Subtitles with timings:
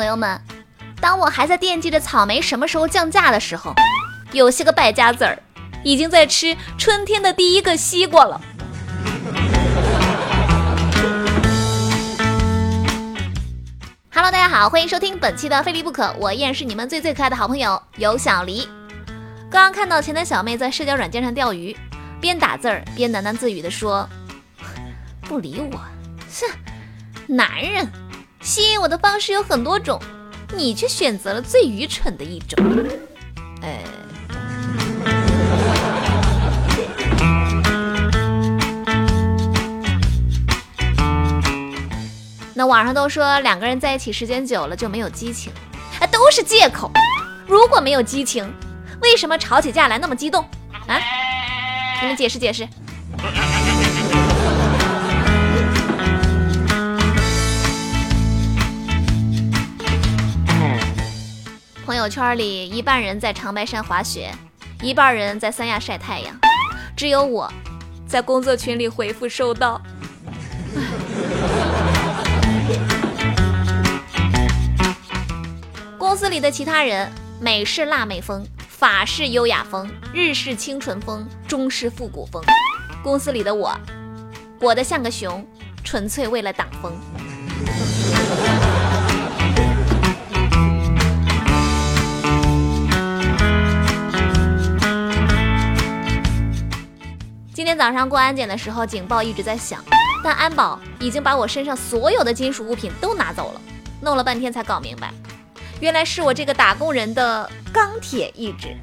[0.00, 0.40] 朋友们，
[0.98, 3.74] 当我还在惦记着草莓什么时候降价的时候，
[4.32, 5.38] 有些个败家子儿
[5.84, 8.40] 已经在吃春天的第一个西瓜了。
[14.10, 18.66] Hello，大家好，欢迎收听本期的《非离不可》，我依然是你们最最可爱的好朋友有小黎。
[19.50, 21.76] 刚刚看到前台小妹在社交软件上钓鱼，
[22.22, 24.08] 边打字儿边喃喃自语地说
[25.28, 27.86] ：“不理我，哼，男人
[28.40, 30.00] 吸引我的方式有很多种，
[30.56, 32.58] 你却选择了最愚蠢的一种。”
[33.62, 33.78] 呃。
[42.54, 45.50] 那网上都说两个人在一起时间久了就没有激情，
[45.98, 46.90] 啊，都是借口。
[47.46, 48.52] 如果没有激情，
[49.00, 50.44] 为什么吵起架来那么激动
[50.86, 51.00] 啊？
[52.02, 52.68] 你们解释解释。
[61.90, 64.30] 朋友圈里一半人在长白山滑雪，
[64.80, 66.32] 一半人在三亚晒太阳，
[66.96, 67.52] 只有我
[68.06, 69.82] 在工作群里回复收到。
[75.98, 82.40] 公司里的其他人，美式辣妹风，法式优雅风，日式清纯风，中式复古风。
[83.02, 83.76] 公司里的我，
[84.60, 85.44] 裹得像个熊，
[85.82, 86.92] 纯粹为了挡风。
[97.70, 99.80] 今天早上过安检的时候，警报一直在响，
[100.24, 103.60] 但安保已经把我身上所有的金属物品都拿走了，
[104.00, 105.12] 弄了半天才搞明白。
[105.78, 108.76] 原来是我这个打工人的钢铁意志。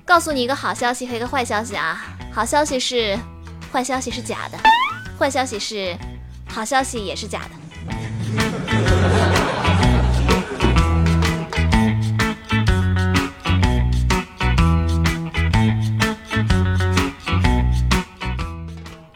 [0.06, 2.02] 告诉你一个好消息和一个坏消息啊！
[2.32, 3.18] 好消息是，
[3.70, 4.56] 坏消息是假的；
[5.18, 5.94] 坏消息是，
[6.48, 7.50] 好消息也是假的。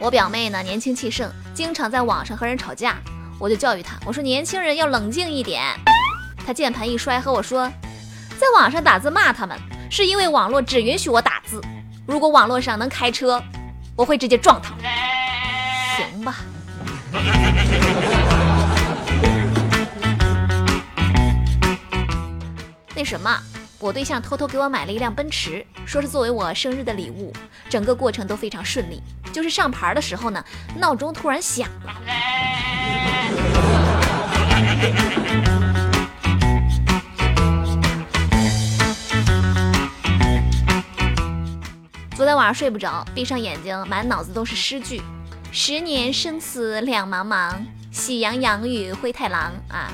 [0.01, 2.95] 我表妹呢，年轻气盛，经常在网上和人吵架。
[3.37, 5.61] 我就教育她，我说年轻人要冷静一点。
[6.47, 7.69] 她键盘一摔，和我说，
[8.39, 9.59] 在网上打字骂他们，
[9.91, 11.61] 是因为网络只允许我打字。
[12.07, 13.43] 如果网络上能开车，
[13.93, 14.73] 我会直接撞他。
[15.97, 16.37] 行吧。
[22.95, 23.37] 那什么。
[23.81, 27.31] 我对象偷偷给我买了一辆奔驰，说是作为我生日的礼物。
[27.69, 29.01] 整个过程都非常顺利，
[29.31, 30.43] 就是上牌的时候呢，
[30.75, 31.93] 闹钟突然响了。
[42.15, 45.01] 昨天晚上睡不着，闭上眼睛，满脑子都是诗句：
[45.51, 47.55] 十年生死两茫茫，
[47.91, 49.89] 喜羊羊与灰太狼啊。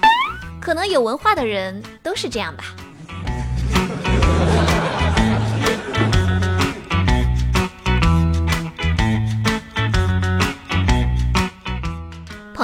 [0.59, 2.63] 可能有文化的人都是这样吧。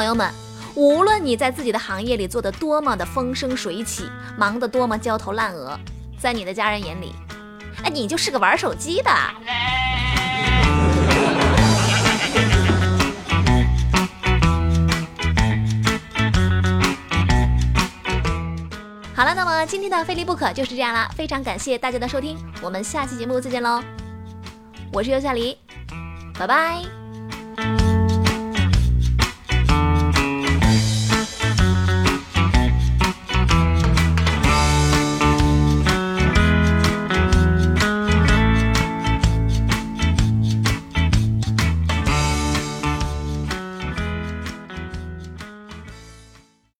[0.01, 0.27] 朋友们，
[0.73, 5.77] 无论你在自己的行业里做得多么的风生水起，忙得多么焦头烂额，
[6.17, 7.13] 在你的家人眼里，
[7.83, 9.11] 哎，你就是个玩手机的。
[19.13, 23.83] 好了，那么今天的非离不可就是这样啦，非常感谢大家的收听，我们下期节目再见喽，
[24.91, 25.55] 我是尤夏黎，
[26.39, 27.00] 拜拜。